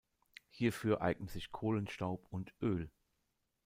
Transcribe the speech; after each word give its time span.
Hierfür 0.49 1.01
eignen 1.03 1.27
sich 1.27 1.51
Kohlenstaub 1.51 2.25
und 2.31 2.55
Öl. 2.59 2.89